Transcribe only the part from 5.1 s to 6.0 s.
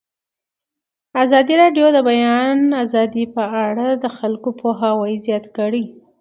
زیات کړی.